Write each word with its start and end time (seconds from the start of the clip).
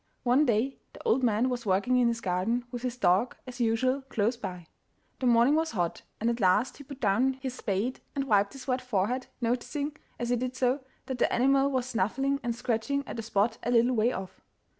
One 0.23 0.47
day 0.47 0.79
the 0.93 1.03
old 1.03 1.21
man 1.21 1.47
was 1.47 1.63
working 1.63 1.97
in 1.97 2.07
his 2.07 2.21
garden, 2.21 2.65
with 2.71 2.81
his 2.81 2.97
dog, 2.97 3.35
as 3.45 3.59
usual, 3.61 4.01
close 4.09 4.35
by. 4.35 4.65
The 5.19 5.27
morning 5.27 5.53
was 5.53 5.73
hot, 5.73 6.01
and 6.19 6.27
at 6.27 6.39
last 6.39 6.77
he 6.77 6.83
put 6.83 6.99
down 6.99 7.33
his 7.33 7.53
spade 7.53 7.99
and 8.15 8.23
wiped 8.23 8.53
his 8.53 8.65
wet 8.67 8.81
forehead, 8.81 9.27
noticing, 9.41 9.95
as 10.17 10.29
he 10.29 10.37
did 10.37 10.55
so, 10.55 10.79
that 11.05 11.19
the 11.19 11.31
animal 11.31 11.69
was 11.69 11.85
snuffling 11.85 12.39
and 12.41 12.55
scratching 12.55 13.07
at 13.07 13.19
a 13.19 13.21
spot 13.21 13.59
a 13.61 13.69
little 13.69 13.93
way 13.95 14.11
off. 14.11 14.41